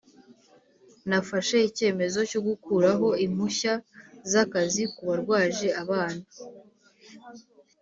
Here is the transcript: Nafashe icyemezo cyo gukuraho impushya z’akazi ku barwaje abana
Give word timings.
Nafashe 1.09 1.57
icyemezo 1.69 2.19
cyo 2.31 2.39
gukuraho 2.47 3.07
impushya 3.25 3.73
z’akazi 4.31 4.83
ku 4.93 5.01
barwaje 5.09 5.67
abana 5.83 6.23